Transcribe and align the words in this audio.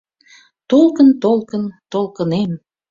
«Толкын, 0.69 1.09
толкын, 1.23 1.63
толкынем! 1.91 2.51